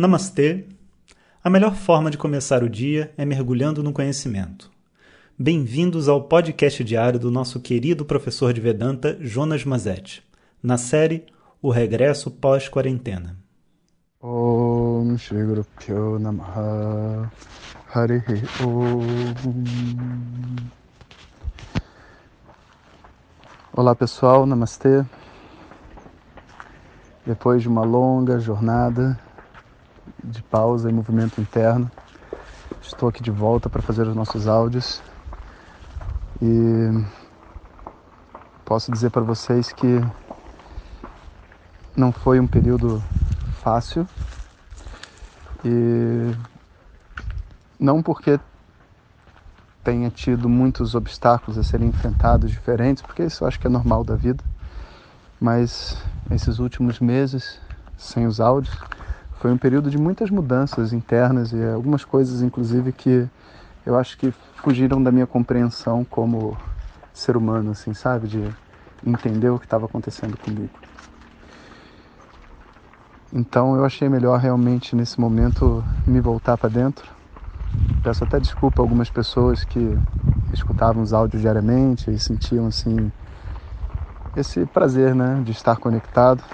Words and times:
Namastê! 0.00 0.64
A 1.44 1.50
melhor 1.50 1.74
forma 1.74 2.10
de 2.10 2.16
começar 2.16 2.62
o 2.62 2.70
dia 2.70 3.12
é 3.18 3.24
mergulhando 3.26 3.82
no 3.82 3.92
conhecimento. 3.92 4.70
Bem-vindos 5.38 6.08
ao 6.08 6.22
podcast 6.22 6.82
diário 6.82 7.20
do 7.20 7.30
nosso 7.30 7.60
querido 7.60 8.02
professor 8.02 8.54
de 8.54 8.62
Vedanta, 8.62 9.18
Jonas 9.20 9.62
Mazetti, 9.62 10.22
na 10.62 10.78
série 10.78 11.26
O 11.60 11.68
Regresso 11.68 12.30
Pós-Quarentena. 12.30 13.36
Olá 23.74 23.94
pessoal, 23.94 24.46
Namastê. 24.46 25.04
Depois 27.26 27.60
de 27.60 27.68
uma 27.68 27.84
longa 27.84 28.40
jornada 28.40 29.20
de 30.22 30.42
pausa 30.42 30.88
e 30.88 30.92
movimento 30.92 31.40
interno, 31.40 31.90
estou 32.82 33.08
aqui 33.08 33.22
de 33.22 33.30
volta 33.30 33.68
para 33.68 33.82
fazer 33.82 34.06
os 34.06 34.14
nossos 34.14 34.46
áudios. 34.46 35.02
E 36.42 37.04
posso 38.64 38.90
dizer 38.90 39.10
para 39.10 39.22
vocês 39.22 39.72
que 39.72 40.00
não 41.96 42.12
foi 42.12 42.40
um 42.40 42.46
período 42.46 43.02
fácil. 43.62 44.06
E 45.64 46.34
não 47.78 48.02
porque 48.02 48.40
tenha 49.82 50.10
tido 50.10 50.48
muitos 50.48 50.94
obstáculos 50.94 51.58
a 51.58 51.62
serem 51.62 51.88
enfrentados 51.88 52.50
diferentes, 52.50 53.02
porque 53.02 53.24
isso 53.24 53.44
eu 53.44 53.48
acho 53.48 53.58
que 53.58 53.66
é 53.66 53.70
normal 53.70 54.04
da 54.04 54.14
vida, 54.14 54.44
mas 55.40 55.96
esses 56.30 56.58
últimos 56.58 57.00
meses 57.00 57.60
sem 57.96 58.26
os 58.26 58.40
áudios 58.40 58.78
foi 59.40 59.50
um 59.50 59.56
período 59.56 59.90
de 59.90 59.96
muitas 59.96 60.28
mudanças 60.28 60.92
internas 60.92 61.50
e 61.52 61.64
algumas 61.64 62.04
coisas 62.04 62.42
inclusive 62.42 62.92
que 62.92 63.26
eu 63.86 63.96
acho 63.96 64.18
que 64.18 64.30
fugiram 64.62 65.02
da 65.02 65.10
minha 65.10 65.26
compreensão 65.26 66.04
como 66.04 66.58
ser 67.14 67.38
humano, 67.38 67.70
assim, 67.70 67.94
sabe, 67.94 68.28
de 68.28 68.54
entender 69.04 69.48
o 69.48 69.58
que 69.58 69.64
estava 69.64 69.86
acontecendo 69.86 70.36
comigo. 70.36 70.70
Então 73.32 73.74
eu 73.76 73.84
achei 73.84 74.10
melhor 74.10 74.38
realmente 74.38 74.94
nesse 74.94 75.18
momento 75.18 75.82
me 76.06 76.20
voltar 76.20 76.58
para 76.58 76.68
dentro. 76.68 77.10
Peço 78.02 78.24
até 78.24 78.38
desculpa 78.38 78.82
a 78.82 78.84
algumas 78.84 79.08
pessoas 79.08 79.64
que 79.64 79.98
escutavam 80.52 81.02
os 81.02 81.14
áudios 81.14 81.40
diariamente 81.40 82.10
e 82.10 82.18
sentiam 82.18 82.66
assim 82.66 83.10
esse 84.36 84.66
prazer, 84.66 85.14
né, 85.14 85.40
de 85.42 85.52
estar 85.52 85.78
conectado. 85.78 86.44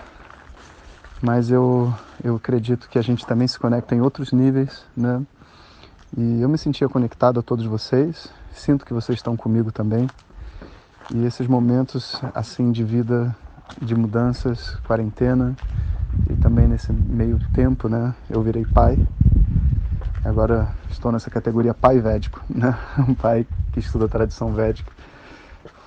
Mas 1.23 1.51
eu 1.51 1.93
eu 2.23 2.37
acredito 2.37 2.89
que 2.89 2.99
a 2.99 3.03
gente 3.03 3.27
também 3.27 3.47
se 3.47 3.59
conecta 3.59 3.95
em 3.95 4.01
outros 4.01 4.33
níveis, 4.33 4.85
né? 4.97 5.23
E 6.17 6.41
eu 6.41 6.49
me 6.49 6.59
sentia 6.59 6.89
conectado 6.89 7.41
a 7.41 7.43
todos 7.43 7.65
vocês. 7.67 8.29
Sinto 8.53 8.87
que 8.87 8.93
vocês 8.95 9.19
estão 9.19 9.37
comigo 9.37 9.71
também. 9.71 10.11
E 11.15 11.25
esses 11.25 11.47
momentos 11.47 12.21
assim 12.35 12.73
de 12.73 12.83
vida, 12.83 13.35
de 13.81 13.95
mudanças, 13.95 14.77
quarentena, 14.87 15.57
e 16.29 16.35
também 16.37 16.67
nesse 16.67 16.93
meio 16.93 17.39
tempo, 17.53 17.89
né, 17.89 18.15
eu 18.29 18.43
virei 18.43 18.65
pai. 18.65 18.99
Agora 20.25 20.75
estou 20.91 21.13
nessa 21.13 21.31
categoria 21.31 21.73
pai 21.73 22.01
védico, 22.01 22.43
né? 22.53 22.77
Um 23.09 23.15
pai 23.15 23.47
que 23.73 23.79
estuda 23.79 24.07
a 24.07 24.09
tradição 24.09 24.53
védica. 24.53 24.91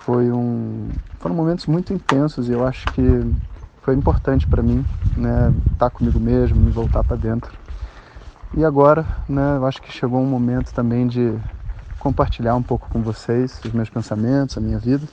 Foi 0.05 0.31
um, 0.31 0.89
foram 1.19 1.35
momentos 1.35 1.65
muito 1.65 1.93
intensos 1.93 2.47
e 2.47 2.53
eu 2.53 2.65
acho 2.65 2.87
que 2.89 3.01
foi 3.81 3.95
importante 3.95 4.45
para 4.45 4.61
mim, 4.61 4.85
né, 5.15 5.53
estar 5.73 5.89
tá 5.89 5.89
comigo 5.89 6.19
mesmo, 6.19 6.59
me 6.59 6.71
voltar 6.71 7.03
para 7.03 7.15
dentro. 7.15 7.51
E 8.55 8.65
agora, 8.65 9.05
né, 9.27 9.57
eu 9.57 9.65
acho 9.65 9.81
que 9.81 9.91
chegou 9.91 10.19
um 10.19 10.25
momento 10.25 10.73
também 10.73 11.07
de 11.07 11.37
compartilhar 11.99 12.55
um 12.55 12.63
pouco 12.63 12.87
com 12.89 13.01
vocês 13.01 13.59
os 13.63 13.71
meus 13.71 13.89
pensamentos, 13.89 14.57
a 14.57 14.61
minha 14.61 14.79
vida, 14.79 15.05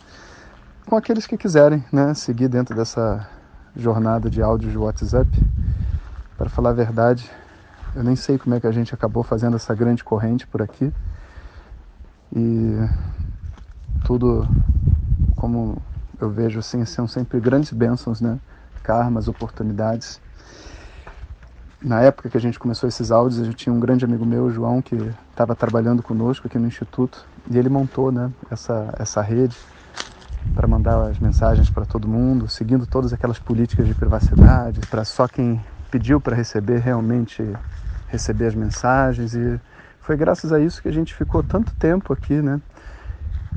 com 0.87 0.97
aqueles 0.97 1.27
que 1.27 1.37
quiserem, 1.37 1.85
né, 1.93 2.15
seguir 2.15 2.49
dentro 2.49 2.75
dessa 2.75 3.29
jornada 3.77 4.31
de 4.31 4.41
áudios 4.41 4.73
de 4.73 4.79
WhatsApp. 4.79 5.29
Para 6.39 6.49
falar 6.49 6.71
a 6.71 6.75
verdade, 6.75 7.31
eu 7.95 8.05
nem 8.05 8.15
sei 8.15 8.39
como 8.39 8.55
é 8.55 8.61
que 8.61 8.67
a 8.67 8.73
gente 8.73 8.95
acabou 8.95 9.23
fazendo 9.23 9.57
essa 9.57 9.75
grande 9.75 10.05
corrente 10.05 10.47
por 10.47 10.63
aqui. 10.63 10.93
E 12.35 12.77
tudo 14.05 14.47
como 15.37 15.77
eu 16.21 16.31
vejo 16.31 16.59
assim, 16.59 16.85
são 16.85 17.07
sempre 17.07 17.41
grandes 17.41 17.73
bênçãos, 17.73 18.21
né? 18.21 18.39
Karmas, 18.87 19.27
oportunidades. 19.27 20.21
Na 21.83 22.01
época 22.03 22.31
que 22.31 22.37
a 22.37 22.41
gente 22.41 22.57
começou 22.57 22.89
esses 22.89 23.11
áudios, 23.11 23.41
a 23.41 23.45
gente 23.45 23.57
tinha 23.57 23.73
um 23.73 23.81
grande 23.81 24.05
amigo 24.05 24.25
meu, 24.25 24.49
João, 24.49 24.81
que 24.81 24.95
estava 25.31 25.57
trabalhando 25.57 26.05
conosco 26.05 26.47
aqui 26.47 26.57
no 26.57 26.69
instituto, 26.69 27.27
e 27.51 27.59
ele 27.59 27.69
montou, 27.69 28.13
né, 28.13 28.31
essa 28.49 28.95
essa 28.97 29.21
rede 29.21 29.57
para 30.55 30.69
mandar 30.69 31.11
as 31.11 31.19
mensagens 31.19 31.69
para 31.69 31.85
todo 31.85 32.07
mundo, 32.07 32.49
seguindo 32.49 32.87
todas 32.87 33.13
aquelas 33.13 33.41
políticas 33.41 33.89
de 33.89 33.95
privacidade, 33.95 34.81
para 34.89 35.05
só 35.05 35.27
quem 35.27 35.61
pediu 35.91 36.21
para 36.21 36.37
receber 36.37 36.79
realmente 36.79 37.43
receber 38.07 38.47
as 38.47 38.55
mensagens 38.55 39.35
e 39.35 39.61
foi 40.01 40.17
graças 40.17 40.53
a 40.53 40.61
isso 40.61 40.81
que 40.81 40.89
a 40.89 40.93
gente 40.93 41.13
ficou 41.13 41.43
tanto 41.43 41.75
tempo 41.75 42.13
aqui, 42.13 42.41
né? 42.41 42.61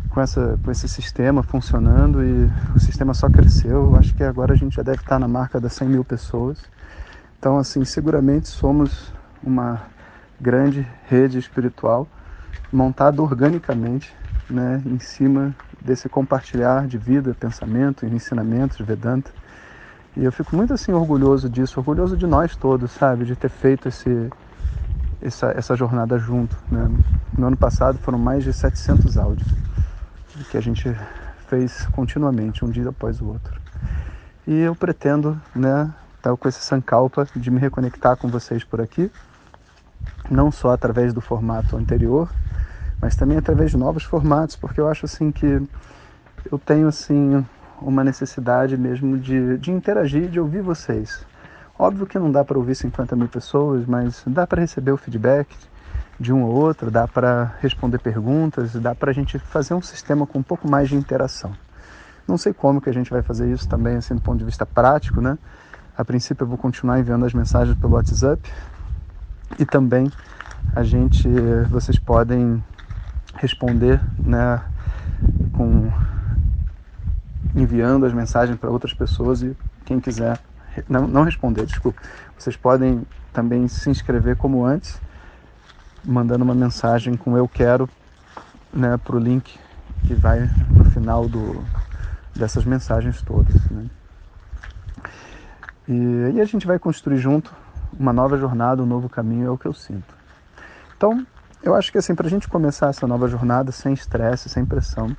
Com, 0.09 0.21
essa, 0.21 0.57
com 0.63 0.71
esse 0.71 0.87
sistema 0.87 1.43
funcionando 1.43 2.23
e 2.23 2.49
o 2.75 2.79
sistema 2.79 3.13
só 3.13 3.29
cresceu. 3.29 3.95
Acho 3.95 4.13
que 4.15 4.23
agora 4.23 4.53
a 4.53 4.55
gente 4.55 4.75
já 4.75 4.81
deve 4.81 5.01
estar 5.01 5.19
na 5.19 5.27
marca 5.27 5.59
das 5.59 5.73
100 5.73 5.87
mil 5.87 6.03
pessoas. 6.03 6.57
Então, 7.37 7.57
assim, 7.57 7.85
seguramente 7.85 8.47
somos 8.47 9.13
uma 9.43 9.81
grande 10.39 10.85
rede 11.07 11.37
espiritual 11.37 12.07
montada 12.71 13.21
organicamente, 13.21 14.13
né, 14.49 14.81
em 14.85 14.99
cima 14.99 15.55
desse 15.81 16.09
compartilhar 16.09 16.87
de 16.87 16.97
vida, 16.97 17.35
pensamento 17.39 18.05
e 18.05 18.09
ensinamentos 18.09 18.79
Vedanta. 18.79 19.31
E 20.17 20.23
eu 20.23 20.31
fico 20.31 20.55
muito 20.55 20.73
assim 20.73 20.91
orgulhoso 20.91 21.49
disso, 21.49 21.79
orgulhoso 21.79 22.17
de 22.17 22.27
nós 22.27 22.55
todos, 22.55 22.91
sabe, 22.91 23.25
de 23.25 23.35
ter 23.35 23.49
feito 23.49 23.87
esse 23.87 24.29
essa, 25.21 25.51
essa 25.55 25.75
jornada 25.75 26.17
junto. 26.17 26.57
Né? 26.71 26.89
No 27.37 27.47
ano 27.47 27.57
passado 27.57 27.97
foram 27.99 28.17
mais 28.17 28.43
de 28.43 28.53
700 28.53 29.17
áudios 29.17 29.47
que 30.45 30.57
a 30.57 30.61
gente 30.61 30.95
fez 31.47 31.87
continuamente, 31.87 32.63
um 32.63 32.69
dia 32.69 32.89
após 32.89 33.19
o 33.21 33.27
outro. 33.27 33.59
E 34.47 34.59
eu 34.59 34.75
pretendo, 34.75 35.39
né, 35.55 35.93
estar 36.17 36.35
com 36.35 36.47
esse 36.47 36.61
sankalpa 36.61 37.27
de 37.35 37.49
me 37.49 37.59
reconectar 37.59 38.17
com 38.17 38.27
vocês 38.27 38.63
por 38.63 38.81
aqui, 38.81 39.11
não 40.29 40.51
só 40.51 40.71
através 40.71 41.13
do 41.13 41.21
formato 41.21 41.75
anterior, 41.75 42.29
mas 43.01 43.15
também 43.15 43.37
através 43.37 43.71
de 43.71 43.77
novos 43.77 44.03
formatos, 44.03 44.55
porque 44.55 44.79
eu 44.79 44.87
acho 44.87 45.05
assim 45.05 45.31
que 45.31 45.61
eu 46.51 46.59
tenho 46.59 46.87
assim 46.87 47.45
uma 47.81 48.03
necessidade 48.03 48.77
mesmo 48.77 49.17
de, 49.17 49.57
de 49.57 49.71
interagir, 49.71 50.29
de 50.29 50.39
ouvir 50.39 50.61
vocês. 50.61 51.25
Óbvio 51.77 52.05
que 52.05 52.19
não 52.19 52.31
dá 52.31 52.43
para 52.43 52.57
ouvir 52.57 52.75
50 52.75 53.15
mil 53.15 53.29
pessoas, 53.29 53.85
mas 53.85 54.23
dá 54.27 54.45
para 54.45 54.61
receber 54.61 54.91
o 54.91 54.97
feedback 54.97 55.55
de 56.19 56.33
um 56.33 56.43
ou 56.43 56.51
outro, 56.51 56.91
dá 56.91 57.07
para 57.07 57.55
responder 57.61 57.99
perguntas, 57.99 58.73
dá 58.73 58.93
para 58.93 59.11
a 59.11 59.13
gente 59.13 59.39
fazer 59.39 59.73
um 59.73 59.81
sistema 59.81 60.27
com 60.27 60.39
um 60.39 60.43
pouco 60.43 60.69
mais 60.69 60.89
de 60.89 60.95
interação. 60.95 61.53
Não 62.27 62.37
sei 62.37 62.53
como 62.53 62.81
que 62.81 62.89
a 62.89 62.93
gente 62.93 63.09
vai 63.09 63.21
fazer 63.21 63.51
isso 63.51 63.67
também, 63.67 63.95
assim, 63.95 64.15
do 64.15 64.21
ponto 64.21 64.37
de 64.37 64.45
vista 64.45 64.65
prático, 64.65 65.21
né? 65.21 65.37
A 65.97 66.03
princípio 66.03 66.43
eu 66.43 66.47
vou 66.47 66.57
continuar 66.57 66.99
enviando 66.99 67.25
as 67.25 67.33
mensagens 67.33 67.77
pelo 67.77 67.93
WhatsApp 67.93 68.41
e 69.57 69.65
também 69.65 70.11
a 70.75 70.83
gente, 70.83 71.27
vocês 71.69 71.97
podem 71.97 72.63
responder, 73.35 73.99
né, 74.17 74.61
com 75.53 75.91
enviando 77.55 78.05
as 78.05 78.13
mensagens 78.13 78.57
para 78.57 78.69
outras 78.69 78.93
pessoas 78.93 79.41
e 79.41 79.55
quem 79.85 79.99
quiser 79.99 80.39
não, 80.87 81.07
não 81.07 81.23
responder, 81.23 81.65
desculpa. 81.65 82.01
Vocês 82.37 82.55
podem 82.55 83.05
também 83.33 83.67
se 83.67 83.89
inscrever 83.89 84.35
como 84.35 84.65
antes, 84.65 85.01
mandando 86.03 86.43
uma 86.43 86.55
mensagem 86.55 87.15
com 87.15 87.37
eu 87.37 87.47
quero, 87.47 87.89
né, 88.73 88.97
para 88.97 89.15
o 89.15 89.19
link 89.19 89.59
que 90.05 90.13
vai 90.13 90.49
no 90.69 90.85
final 90.85 91.27
do, 91.27 91.63
dessas 92.35 92.65
mensagens 92.65 93.21
todas. 93.21 93.55
Né? 93.69 93.85
E, 95.87 96.35
e 96.35 96.41
a 96.41 96.45
gente 96.45 96.65
vai 96.65 96.79
construir 96.79 97.17
junto 97.17 97.53
uma 97.97 98.13
nova 98.13 98.37
jornada, 98.37 98.81
um 98.81 98.85
novo 98.85 99.09
caminho, 99.09 99.47
é 99.47 99.49
o 99.49 99.57
que 99.57 99.65
eu 99.65 99.73
sinto. 99.73 100.13
Então, 100.95 101.25
eu 101.61 101.75
acho 101.75 101.91
que 101.91 101.97
assim, 101.97 102.15
para 102.15 102.27
a 102.27 102.29
gente 102.29 102.47
começar 102.47 102.89
essa 102.89 103.07
nova 103.07 103.27
jornada 103.27 103.71
sem 103.71 103.93
estresse, 103.93 104.49
sem 104.49 104.65
pressão, 104.65 105.15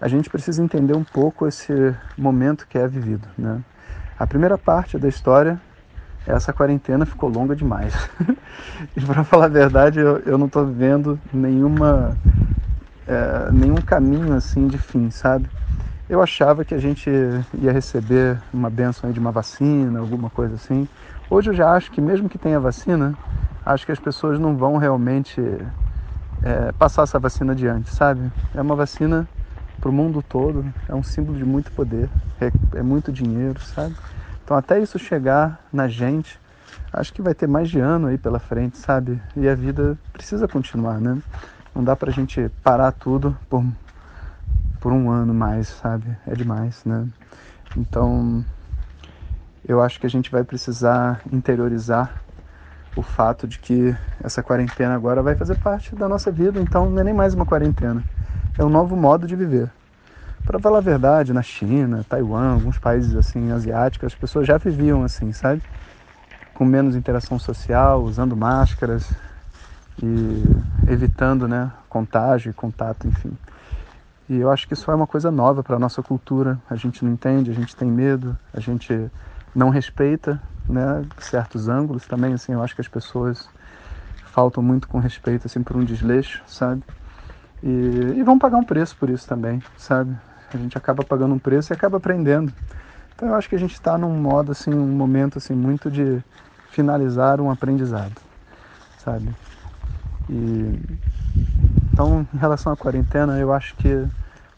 a 0.00 0.08
gente 0.08 0.30
precisa 0.30 0.62
entender 0.62 0.94
um 0.94 1.04
pouco 1.04 1.46
esse 1.46 1.94
momento 2.16 2.66
que 2.66 2.78
é 2.78 2.88
vivido. 2.88 3.28
Né? 3.36 3.62
A 4.18 4.26
primeira 4.26 4.56
parte 4.56 4.98
da 4.98 5.08
história, 5.08 5.60
essa 6.30 6.52
quarentena 6.52 7.06
ficou 7.06 7.28
longa 7.28 7.56
demais. 7.56 7.94
e 8.96 9.00
para 9.04 9.24
falar 9.24 9.46
a 9.46 9.48
verdade, 9.48 10.00
eu, 10.00 10.18
eu 10.20 10.38
não 10.38 10.46
estou 10.46 10.66
vendo 10.66 11.20
nenhuma, 11.32 12.18
é, 13.06 13.52
nenhum 13.52 13.82
caminho 13.82 14.34
assim 14.34 14.68
de 14.68 14.78
fim, 14.78 15.10
sabe? 15.10 15.50
Eu 16.08 16.22
achava 16.22 16.64
que 16.64 16.74
a 16.74 16.78
gente 16.78 17.10
ia 17.54 17.72
receber 17.72 18.42
uma 18.52 18.70
benção 18.70 19.12
de 19.12 19.20
uma 19.20 19.32
vacina, 19.32 20.00
alguma 20.00 20.30
coisa 20.30 20.56
assim, 20.56 20.88
Hoje 21.30 21.50
eu 21.50 21.54
já 21.54 21.72
acho 21.74 21.90
que 21.92 22.00
mesmo 22.00 22.28
que 22.28 22.38
tenha 22.38 22.60
vacina, 22.60 23.18
acho 23.64 23.86
que 23.86 23.92
as 23.92 24.00
pessoas 24.00 24.38
não 24.38 24.56
vão 24.56 24.78
realmente 24.78 25.40
é, 26.42 26.72
passar 26.72 27.02
essa 27.02 27.18
vacina 27.18 27.52
adiante, 27.52 27.90
sabe? 27.90 28.32
É 28.54 28.60
uma 28.62 28.76
vacina 28.76 29.28
para 29.80 29.90
o 29.90 29.92
mundo 29.92 30.22
todo, 30.22 30.74
é 30.88 30.94
um 30.94 31.02
símbolo 31.02 31.38
de 31.38 31.44
muito 31.44 31.72
poder, 31.72 32.10
é, 32.40 32.52
é 32.78 32.82
muito 32.82 33.12
dinheiro, 33.12 33.60
sabe? 33.62 33.96
Então 34.50 34.58
até 34.58 34.80
isso 34.80 34.98
chegar 34.98 35.60
na 35.72 35.86
gente, 35.86 36.36
acho 36.92 37.12
que 37.12 37.22
vai 37.22 37.32
ter 37.32 37.46
mais 37.46 37.70
de 37.70 37.78
ano 37.78 38.08
aí 38.08 38.18
pela 38.18 38.40
frente, 38.40 38.78
sabe? 38.78 39.22
E 39.36 39.48
a 39.48 39.54
vida 39.54 39.96
precisa 40.12 40.48
continuar, 40.48 41.00
né? 41.00 41.22
Não 41.72 41.84
dá 41.84 41.94
pra 41.94 42.10
gente 42.10 42.50
parar 42.60 42.90
tudo 42.90 43.38
por, 43.48 43.64
por 44.80 44.92
um 44.92 45.08
ano 45.08 45.32
mais, 45.32 45.68
sabe? 45.68 46.16
É 46.26 46.34
demais, 46.34 46.84
né? 46.84 47.06
Então, 47.76 48.44
eu 49.68 49.80
acho 49.80 50.00
que 50.00 50.06
a 50.06 50.10
gente 50.10 50.32
vai 50.32 50.42
precisar 50.42 51.20
interiorizar 51.32 52.12
o 52.96 53.02
fato 53.02 53.46
de 53.46 53.56
que 53.56 53.96
essa 54.20 54.42
quarentena 54.42 54.96
agora 54.96 55.22
vai 55.22 55.36
fazer 55.36 55.54
parte 55.54 55.94
da 55.94 56.08
nossa 56.08 56.32
vida, 56.32 56.60
então 56.60 56.90
não 56.90 57.00
é 57.00 57.04
nem 57.04 57.14
mais 57.14 57.34
uma 57.34 57.46
quarentena, 57.46 58.04
é 58.58 58.64
um 58.64 58.68
novo 58.68 58.96
modo 58.96 59.28
de 59.28 59.36
viver. 59.36 59.70
Para 60.44 60.58
falar 60.58 60.78
a 60.78 60.82
verdade, 60.82 61.32
na 61.32 61.42
China, 61.42 62.04
Taiwan, 62.08 62.54
alguns 62.54 62.78
países 62.78 63.14
assim 63.14 63.52
asiáticos, 63.52 64.06
as 64.06 64.14
pessoas 64.14 64.46
já 64.46 64.58
viviam 64.58 65.04
assim, 65.04 65.32
sabe? 65.32 65.62
Com 66.54 66.64
menos 66.64 66.96
interação 66.96 67.38
social, 67.38 68.02
usando 68.02 68.36
máscaras 68.36 69.14
e 70.02 70.56
evitando, 70.86 71.46
né, 71.46 71.70
contágio 71.88 72.52
contato, 72.54 73.06
enfim. 73.06 73.36
E 74.28 74.38
eu 74.38 74.50
acho 74.50 74.66
que 74.66 74.74
isso 74.74 74.90
é 74.90 74.94
uma 74.94 75.06
coisa 75.06 75.30
nova 75.30 75.62
para 75.62 75.76
a 75.76 75.78
nossa 75.78 76.02
cultura. 76.02 76.60
A 76.68 76.76
gente 76.76 77.04
não 77.04 77.12
entende, 77.12 77.50
a 77.50 77.54
gente 77.54 77.74
tem 77.76 77.90
medo, 77.90 78.36
a 78.52 78.60
gente 78.60 79.10
não 79.54 79.70
respeita 79.70 80.40
né, 80.68 81.04
certos 81.18 81.68
ângulos 81.68 82.06
também. 82.06 82.32
Assim, 82.32 82.52
eu 82.52 82.62
acho 82.62 82.74
que 82.74 82.80
as 82.80 82.88
pessoas 82.88 83.50
faltam 84.22 84.62
muito 84.62 84.88
com 84.88 84.98
respeito 85.00 85.46
assim, 85.46 85.62
por 85.62 85.76
um 85.76 85.84
desleixo, 85.84 86.42
sabe? 86.46 86.82
E, 87.62 88.14
e 88.16 88.22
vão 88.22 88.38
pagar 88.38 88.56
um 88.56 88.64
preço 88.64 88.96
por 88.96 89.10
isso 89.10 89.26
também, 89.28 89.62
sabe? 89.76 90.16
A 90.52 90.56
gente 90.56 90.76
acaba 90.76 91.02
pagando 91.04 91.34
um 91.34 91.38
preço 91.38 91.72
e 91.72 91.74
acaba 91.74 91.98
aprendendo. 91.98 92.52
Então 93.14 93.28
eu 93.28 93.34
acho 93.34 93.48
que 93.48 93.54
a 93.54 93.58
gente 93.58 93.74
está 93.74 93.96
num 93.98 94.14
modo, 94.14 94.52
assim, 94.52 94.72
um 94.72 94.86
momento 94.86 95.38
assim, 95.38 95.54
muito 95.54 95.90
de 95.90 96.22
finalizar 96.70 97.40
um 97.40 97.50
aprendizado, 97.50 98.14
sabe? 98.98 99.28
E, 100.28 100.78
então, 101.92 102.26
em 102.32 102.38
relação 102.38 102.72
à 102.72 102.76
quarentena, 102.76 103.38
eu 103.38 103.52
acho 103.52 103.74
que 103.76 104.06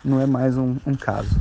não 0.04 0.20
é 0.20 0.26
mais 0.26 0.56
um, 0.56 0.76
um 0.86 0.94
caso. 0.94 1.40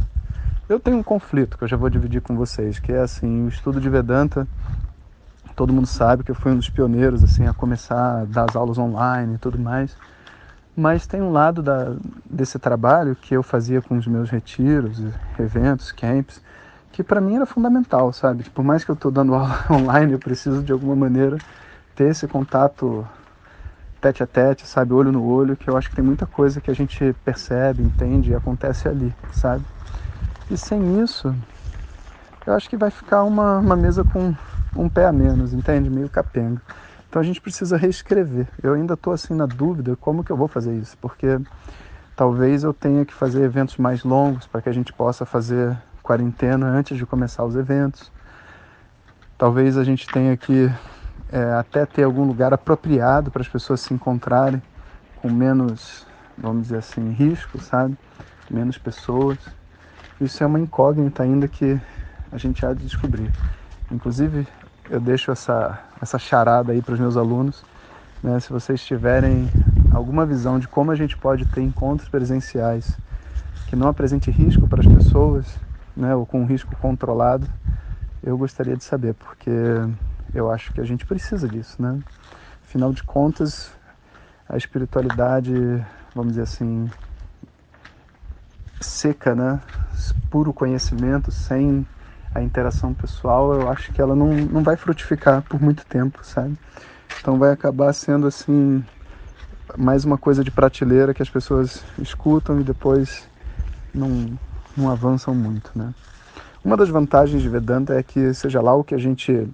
Eu 0.68 0.80
tenho 0.80 0.98
um 0.98 1.04
conflito 1.04 1.58
que 1.58 1.64
eu 1.64 1.68
já 1.68 1.76
vou 1.76 1.90
dividir 1.90 2.22
com 2.22 2.36
vocês, 2.36 2.80
que 2.80 2.92
é 2.92 3.02
assim, 3.02 3.46
o 3.46 3.50
estudo 3.50 3.80
de 3.80 3.90
Vedanta, 3.90 4.48
todo 5.56 5.74
mundo 5.74 5.86
sabe 5.88 6.24
que 6.24 6.32
eu 6.32 6.36
fui 6.36 6.52
um 6.52 6.56
dos 6.56 6.70
pioneiros 6.70 7.24
assim 7.24 7.46
a 7.46 7.54
começar 7.54 8.22
a 8.22 8.26
dar 8.26 8.50
as 8.50 8.56
aulas 8.56 8.78
online 8.78 9.36
e 9.36 9.38
tudo 9.38 9.60
mais. 9.60 9.96
Mas 10.82 11.06
tem 11.06 11.22
um 11.22 11.32
lado 11.32 11.62
da, 11.62 11.96
desse 12.26 12.58
trabalho 12.58 13.16
que 13.16 13.36
eu 13.36 13.44
fazia 13.44 13.84
com 13.84 13.96
os 14.00 14.08
meus 14.08 14.32
retiros, 14.32 15.00
eventos, 15.38 15.92
camps, 15.92 16.42
que 16.92 17.04
para 17.04 17.22
mim 17.22 17.36
era 17.36 17.46
fundamental, 17.46 18.12
sabe? 18.12 18.44
Por 18.46 18.64
mais 18.66 18.84
que 18.84 18.90
eu 18.90 18.96
estou 18.96 19.12
dando 19.12 19.36
aula 19.38 19.64
online, 19.70 20.14
eu 20.14 20.20
preciso 20.20 20.64
de 20.64 20.72
alguma 20.72 20.96
maneira 20.96 21.40
ter 21.94 22.06
esse 22.06 22.28
contato 22.28 23.08
tete 24.02 24.24
a 24.24 24.26
tete, 24.26 24.66
sabe, 24.66 24.92
olho 24.92 25.12
no 25.12 25.24
olho, 25.24 25.56
que 25.56 25.70
eu 25.70 25.78
acho 25.78 25.88
que 25.88 25.96
tem 25.96 26.04
muita 26.04 26.26
coisa 26.26 26.60
que 26.60 26.72
a 26.72 26.74
gente 26.74 27.14
percebe, 27.24 27.84
entende 27.84 28.32
e 28.32 28.36
acontece 28.36 28.88
ali, 28.88 29.16
sabe? 29.30 29.64
E 30.50 30.58
sem 30.58 31.00
isso, 31.00 31.36
eu 32.44 32.54
acho 32.54 32.68
que 32.68 32.76
vai 32.76 32.90
ficar 32.90 33.24
uma, 33.24 33.60
uma 33.60 33.76
mesa 33.76 34.04
com 34.04 34.34
um 34.76 34.90
pé 34.90 35.06
a 35.06 35.12
menos, 35.12 35.54
entende? 35.54 35.92
Meio 35.92 36.10
capenga. 36.10 36.60
Então 37.12 37.22
a 37.22 37.26
gente 37.26 37.42
precisa 37.42 37.76
reescrever. 37.76 38.48
Eu 38.64 38.74
ainda 38.74 38.94
estou 38.94 39.12
assim 39.12 39.36
na 39.36 39.46
dúvida 39.46 39.98
como 39.98 40.24
que 40.24 40.32
eu 40.32 40.38
vou 40.38 40.48
fazer 40.48 40.74
isso, 40.78 40.98
porque 40.98 41.38
talvez 42.16 42.64
eu 42.64 42.74
tenha 42.74 43.04
que 43.04 43.14
fazer 43.14 43.44
eventos 43.44 43.76
mais 43.76 44.06
longos 44.06 44.48
para 44.48 44.62
que 44.62 44.70
a 44.70 44.72
gente 44.72 44.94
possa 44.94 45.26
fazer 45.26 45.78
quarentena 46.02 46.68
antes 46.68 46.98
de 46.98 47.06
começar 47.06 47.44
os 47.44 47.58
eventos. 47.58 48.10
Talvez 49.38 49.78
a 49.78 49.84
gente 49.84 50.08
tenha 50.10 50.38
que 50.38 50.72
é, 51.30 51.52
até 51.56 51.86
ter 51.86 52.04
algum 52.04 52.24
lugar 52.24 52.54
apropriado 52.54 53.30
para 53.30 53.42
as 53.42 53.48
pessoas 53.50 53.82
se 53.82 53.94
encontrarem 53.94 54.62
com 55.22 55.30
menos, 55.30 56.08
vamos 56.38 56.64
dizer 56.64 56.78
assim, 56.78 57.12
risco, 57.12 57.60
sabe? 57.60 57.98
Menos 58.50 58.78
pessoas. 58.78 59.38
Isso 60.22 60.42
é 60.42 60.48
uma 60.48 60.62
incógnita 60.62 61.24
ainda 61.24 61.46
que 61.46 61.78
a 62.32 62.38
gente 62.38 62.66
há 62.66 62.72
de 62.72 62.86
descobrir. 62.86 63.30
Inclusive, 63.92 64.48
eu 64.92 65.00
deixo 65.00 65.32
essa, 65.32 65.80
essa 66.02 66.20
charada 66.20 66.74
aí 66.74 66.82
para 66.82 66.94
os 66.94 67.00
meus 67.00 67.16
alunos. 67.16 67.64
Né? 68.22 68.38
Se 68.42 68.52
vocês 68.52 68.84
tiverem 68.84 69.50
alguma 69.94 70.26
visão 70.26 70.60
de 70.60 70.68
como 70.68 70.92
a 70.92 70.96
gente 70.96 71.16
pode 71.16 71.46
ter 71.46 71.62
encontros 71.62 72.10
presenciais 72.10 72.98
que 73.68 73.76
não 73.76 73.88
apresente 73.88 74.30
risco 74.30 74.68
para 74.68 74.82
as 74.82 74.88
pessoas, 74.88 75.58
né? 75.96 76.14
ou 76.14 76.26
com 76.26 76.42
um 76.42 76.46
risco 76.46 76.76
controlado, 76.82 77.48
eu 78.22 78.38
gostaria 78.38 78.76
de 78.76 78.84
saber, 78.84 79.14
porque 79.14 79.50
eu 80.34 80.52
acho 80.52 80.74
que 80.74 80.82
a 80.82 80.84
gente 80.84 81.06
precisa 81.06 81.48
disso, 81.48 81.82
né? 81.82 81.98
Afinal 82.62 82.92
de 82.92 83.02
contas, 83.02 83.72
a 84.48 84.56
espiritualidade, 84.58 85.54
vamos 86.14 86.34
dizer 86.34 86.44
assim, 86.44 86.92
seca, 88.80 89.34
né? 89.34 89.60
Puro 90.30 90.54
conhecimento, 90.54 91.32
sem 91.32 91.86
a 92.34 92.42
interação 92.42 92.94
pessoal, 92.94 93.54
eu 93.54 93.70
acho 93.70 93.92
que 93.92 94.02
ela 94.02 94.16
não, 94.16 94.28
não 94.28 94.64
vai 94.64 94.76
frutificar 94.78 95.42
por 95.44 95.62
muito 95.62 95.86
tempo, 95.86 96.20
sabe? 96.24 96.58
Então 97.20 97.38
vai 97.38 97.52
acabar 97.52 97.92
sendo 97.94 98.28
assim 98.28 98.84
mais 99.78 100.04
uma 100.06 100.18
coisa 100.18 100.44
de 100.44 100.52
prateleira 100.52 101.14
que 101.14 101.22
as 101.22 101.30
pessoas 101.30 101.84
escutam 101.98 102.60
e 102.60 102.64
depois 102.64 103.28
não, 103.94 104.38
não 104.76 104.90
avançam 104.90 105.36
muito, 105.36 105.72
né? 105.76 105.94
Uma 106.64 106.78
das 106.78 106.90
vantagens 106.90 107.42
de 107.42 107.50
Vedanta 107.50 107.94
é 107.94 108.04
que 108.04 108.34
seja 108.34 108.62
lá 108.62 108.74
o 108.74 108.84
que 108.84 108.94
a 108.94 108.98
gente 108.98 109.50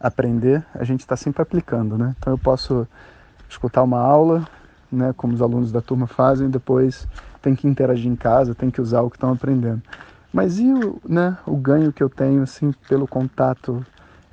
aprender, 0.00 0.64
a 0.74 0.84
gente 0.84 1.00
está 1.00 1.16
sempre 1.16 1.42
aplicando, 1.42 1.96
né? 1.96 2.14
Então 2.18 2.32
eu 2.32 2.38
posso 2.38 2.86
escutar 3.48 3.82
uma 3.82 4.00
aula, 4.00 4.46
né, 4.90 5.12
como 5.16 5.34
os 5.34 5.42
alunos 5.42 5.72
da 5.72 5.80
turma 5.80 6.06
fazem, 6.06 6.50
depois 6.50 7.06
tem 7.40 7.54
que 7.54 7.66
interagir 7.66 8.10
em 8.10 8.16
casa, 8.16 8.54
tem 8.54 8.70
que 8.70 8.80
usar 8.80 9.02
o 9.02 9.10
que 9.10 9.16
estão 9.16 9.32
aprendendo. 9.32 9.82
Mas 10.32 10.58
e 10.58 10.72
o, 10.72 11.00
né, 11.08 11.36
o 11.46 11.56
ganho 11.56 11.92
que 11.92 12.02
eu 12.02 12.08
tenho 12.08 12.42
assim 12.42 12.72
pelo 12.88 13.06
contato, 13.06 13.84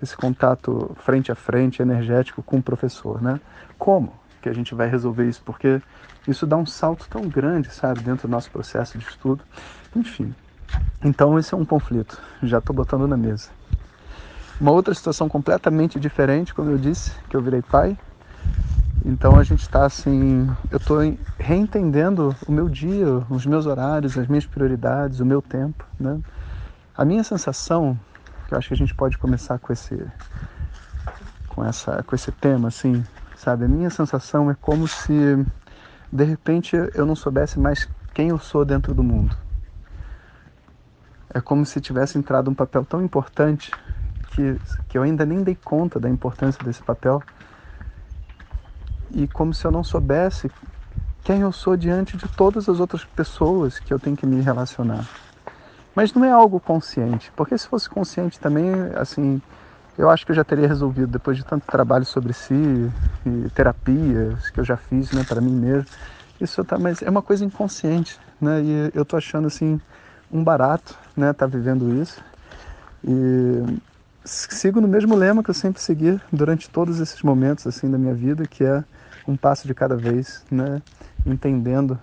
esse 0.01 0.15
contato 0.15 0.95
frente 0.99 1.31
a 1.31 1.35
frente, 1.35 1.81
energético 1.81 2.43
com 2.43 2.57
o 2.57 2.63
professor, 2.63 3.21
né? 3.21 3.39
Como 3.77 4.11
que 4.41 4.49
a 4.49 4.53
gente 4.53 4.75
vai 4.75 4.89
resolver 4.89 5.27
isso? 5.27 5.41
Porque 5.43 5.81
isso 6.27 6.45
dá 6.45 6.57
um 6.57 6.65
salto 6.65 7.07
tão 7.09 7.27
grande, 7.27 7.69
sabe, 7.71 8.01
dentro 8.01 8.27
do 8.27 8.31
nosso 8.31 8.49
processo 8.51 8.97
de 8.97 9.05
estudo. 9.05 9.43
Enfim. 9.95 10.33
Então 11.03 11.37
esse 11.39 11.53
é 11.53 11.57
um 11.57 11.65
conflito. 11.65 12.21
Já 12.43 12.57
estou 12.57 12.75
botando 12.75 13.07
na 13.07 13.17
mesa. 13.17 13.49
Uma 14.59 14.71
outra 14.71 14.93
situação 14.93 15.27
completamente 15.27 15.99
diferente, 15.99 16.53
como 16.53 16.71
eu 16.71 16.77
disse, 16.77 17.11
que 17.29 17.35
eu 17.35 17.41
virei 17.41 17.61
pai. 17.61 17.97
Então 19.07 19.37
a 19.37 19.43
gente 19.43 19.61
está 19.61 19.85
assim, 19.85 20.57
eu 20.71 20.77
estou 20.77 20.97
reentendendo 21.39 22.35
o 22.47 22.51
meu 22.51 22.67
dia, 22.67 23.07
os 23.29 23.45
meus 23.45 23.67
horários, 23.67 24.17
as 24.17 24.27
minhas 24.27 24.47
prioridades, 24.47 25.19
o 25.19 25.25
meu 25.25 25.43
tempo, 25.43 25.85
né? 25.99 26.19
A 26.97 27.05
minha 27.05 27.23
sensação, 27.23 27.99
que 28.47 28.55
eu 28.55 28.57
acho 28.57 28.69
que 28.69 28.73
a 28.73 28.77
gente 28.77 28.95
pode 28.95 29.15
começar 29.19 29.59
com 29.59 29.71
esse, 29.71 29.95
com 31.47 31.63
essa, 31.63 32.01
com 32.01 32.15
esse 32.15 32.31
tema, 32.31 32.69
assim, 32.69 33.05
sabe? 33.35 33.65
A 33.65 33.67
minha 33.67 33.91
sensação 33.91 34.49
é 34.49 34.55
como 34.55 34.87
se 34.87 35.13
de 36.11 36.23
repente 36.23 36.75
eu 36.95 37.05
não 37.05 37.15
soubesse 37.15 37.59
mais 37.59 37.87
quem 38.11 38.29
eu 38.29 38.39
sou 38.39 38.65
dentro 38.65 38.91
do 38.91 39.03
mundo. 39.03 39.35
É 41.31 41.39
como 41.39 41.63
se 41.63 41.79
tivesse 41.79 42.17
entrado 42.17 42.49
um 42.49 42.55
papel 42.55 42.83
tão 42.83 43.03
importante 43.03 43.71
que, 44.29 44.59
que 44.87 44.97
eu 44.97 45.03
ainda 45.03 45.25
nem 45.27 45.43
dei 45.43 45.55
conta 45.55 45.99
da 45.99 46.09
importância 46.09 46.63
desse 46.63 46.81
papel. 46.81 47.21
E 49.15 49.27
como 49.29 49.53
se 49.53 49.65
eu 49.65 49.71
não 49.71 49.83
soubesse 49.83 50.51
quem 51.23 51.41
eu 51.41 51.51
sou 51.51 51.77
diante 51.77 52.17
de 52.17 52.27
todas 52.27 52.69
as 52.69 52.79
outras 52.79 53.05
pessoas 53.05 53.79
que 53.79 53.93
eu 53.93 53.99
tenho 53.99 54.15
que 54.15 54.25
me 54.25 54.41
relacionar. 54.41 55.09
Mas 55.95 56.13
não 56.13 56.25
é 56.25 56.29
algo 56.29 56.59
consciente, 56.59 57.31
porque 57.35 57.57
se 57.57 57.67
fosse 57.67 57.89
consciente 57.89 58.39
também, 58.39 58.69
assim, 58.95 59.41
eu 59.97 60.09
acho 60.09 60.25
que 60.25 60.31
eu 60.31 60.35
já 60.35 60.43
teria 60.43 60.67
resolvido 60.67 61.07
depois 61.07 61.37
de 61.37 61.45
tanto 61.45 61.65
trabalho 61.67 62.05
sobre 62.05 62.33
si 62.33 62.53
e 63.25 63.49
terapias 63.51 64.49
que 64.51 64.59
eu 64.59 64.63
já 64.63 64.75
fiz, 64.75 65.11
né, 65.13 65.23
para 65.23 65.39
mim 65.39 65.53
mesmo. 65.53 65.89
Isso 66.39 66.63
tá, 66.65 66.77
mas 66.77 67.01
é 67.01 67.09
uma 67.09 67.21
coisa 67.21 67.45
inconsciente, 67.45 68.19
né? 68.41 68.61
E 68.61 68.91
eu 68.93 69.05
tô 69.05 69.15
achando 69.15 69.47
assim 69.47 69.79
um 70.29 70.43
barato, 70.43 70.97
né, 71.15 71.31
tá 71.31 71.47
vivendo 71.47 71.89
isso. 71.89 72.21
E 73.03 73.79
sigo 74.25 74.81
no 74.81 74.87
mesmo 74.87 75.15
lema 75.15 75.41
que 75.43 75.49
eu 75.49 75.53
sempre 75.53 75.81
segui 75.81 76.19
durante 76.31 76.69
todos 76.69 76.99
esses 76.99 77.21
momentos 77.21 77.65
assim 77.65 77.89
da 77.89 77.97
minha 77.97 78.13
vida, 78.13 78.45
que 78.47 78.63
é 78.63 78.83
um 79.27 79.35
passo 79.35 79.67
de 79.67 79.73
cada 79.73 79.95
vez, 79.95 80.43
né? 80.51 80.81
Entendendo 81.25 81.99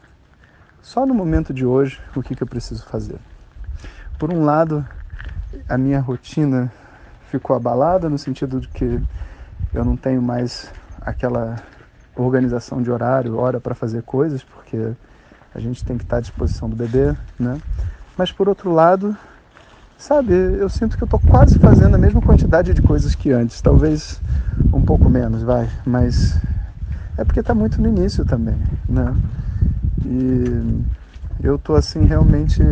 só 0.80 1.06
no 1.06 1.14
momento 1.14 1.54
de 1.54 1.64
hoje 1.64 2.00
o 2.14 2.22
que, 2.22 2.34
que 2.34 2.42
eu 2.42 2.46
preciso 2.46 2.84
fazer. 2.84 3.18
Por 4.18 4.30
um 4.30 4.44
lado, 4.44 4.86
a 5.68 5.78
minha 5.78 6.00
rotina 6.00 6.72
ficou 7.30 7.54
abalada 7.54 8.08
no 8.08 8.18
sentido 8.18 8.60
de 8.60 8.68
que 8.68 9.00
eu 9.72 9.84
não 9.84 9.96
tenho 9.96 10.20
mais 10.20 10.72
aquela 11.00 11.62
organização 12.16 12.82
de 12.82 12.90
horário, 12.90 13.38
hora 13.38 13.60
para 13.60 13.74
fazer 13.74 14.02
coisas, 14.02 14.42
porque 14.42 14.92
a 15.54 15.60
gente 15.60 15.84
tem 15.84 15.96
que 15.96 16.04
estar 16.04 16.18
à 16.18 16.20
disposição 16.20 16.68
do 16.68 16.76
bebê, 16.76 17.16
né? 17.38 17.60
Mas 18.16 18.30
por 18.30 18.48
outro 18.48 18.70
lado, 18.72 19.16
sabe, 19.96 20.34
eu 20.34 20.68
sinto 20.68 20.96
que 20.96 21.02
eu 21.02 21.06
estou 21.06 21.20
quase 21.20 21.58
fazendo 21.58 21.94
a 21.94 21.98
mesma 21.98 22.20
quantidade 22.20 22.74
de 22.74 22.82
coisas 22.82 23.14
que 23.14 23.30
antes, 23.30 23.60
talvez 23.60 24.20
um 24.72 24.82
pouco 24.82 25.08
menos, 25.08 25.42
vai, 25.42 25.70
mas 25.86 26.38
é 27.16 27.24
porque 27.24 27.40
está 27.40 27.54
muito 27.54 27.80
no 27.80 27.88
início 27.88 28.24
também, 28.24 28.56
né? 28.88 29.14
E 30.04 30.82
eu 31.42 31.56
estou 31.56 31.76
assim 31.76 32.04
realmente 32.04 32.62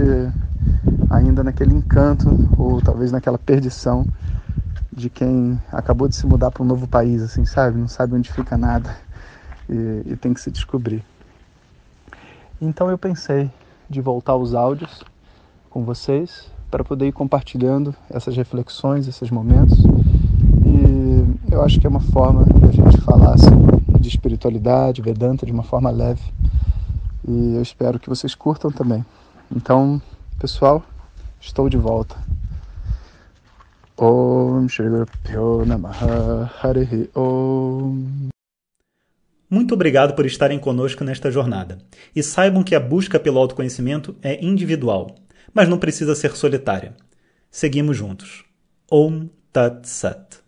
ainda 1.08 1.42
naquele 1.42 1.74
encanto 1.74 2.48
ou 2.56 2.80
talvez 2.80 3.12
naquela 3.12 3.38
perdição 3.38 4.06
de 4.92 5.08
quem 5.08 5.60
acabou 5.72 6.08
de 6.08 6.16
se 6.16 6.26
mudar 6.26 6.50
para 6.50 6.62
um 6.62 6.66
novo 6.66 6.86
país, 6.86 7.22
assim, 7.22 7.44
sabe? 7.44 7.78
Não 7.78 7.88
sabe 7.88 8.14
onde 8.14 8.30
fica 8.30 8.56
nada 8.56 8.94
e, 9.68 10.12
e 10.12 10.16
tem 10.16 10.34
que 10.34 10.40
se 10.40 10.50
descobrir. 10.50 11.04
Então 12.60 12.90
eu 12.90 12.98
pensei 12.98 13.50
de 13.88 14.00
voltar 14.00 14.32
aos 14.32 14.54
áudios 14.54 15.02
com 15.70 15.84
vocês 15.84 16.50
para 16.70 16.84
poder 16.84 17.08
ir 17.08 17.12
compartilhando 17.12 17.94
essas 18.08 18.36
reflexões, 18.36 19.08
esses 19.08 19.30
momentos. 19.30 19.78
E 20.64 21.52
eu 21.52 21.62
acho 21.62 21.80
que 21.80 21.86
é 21.86 21.90
uma 21.90 22.00
forma 22.00 22.44
de 22.44 22.64
a 22.64 22.72
gente 22.72 23.00
falar 23.00 23.34
assim, 23.34 23.69
de 24.00 24.08
espiritualidade, 24.08 25.02
Vedanta, 25.02 25.44
de 25.44 25.52
uma 25.52 25.62
forma 25.62 25.90
leve. 25.90 26.22
E 27.28 27.54
eu 27.54 27.62
espero 27.62 27.98
que 27.98 28.08
vocês 28.08 28.34
curtam 28.34 28.70
também. 28.70 29.04
Então, 29.54 30.00
pessoal, 30.38 30.82
estou 31.40 31.68
de 31.68 31.76
volta. 31.76 32.16
Om 33.98 34.66
Shri 34.68 34.86
Om 37.14 38.30
muito 39.50 39.74
obrigado 39.74 40.14
por 40.14 40.24
estarem 40.24 40.60
conosco 40.60 41.02
nesta 41.02 41.28
jornada. 41.28 41.78
E 42.14 42.22
saibam 42.22 42.62
que 42.62 42.72
a 42.72 42.78
busca 42.78 43.18
pelo 43.18 43.40
autoconhecimento 43.40 44.14
é 44.22 44.44
individual, 44.44 45.16
mas 45.52 45.68
não 45.68 45.76
precisa 45.76 46.14
ser 46.14 46.36
solitária. 46.36 46.94
Seguimos 47.50 47.96
juntos. 47.96 48.44
Om 48.88 49.28
Tat 49.52 49.84
Sat. 49.88 50.39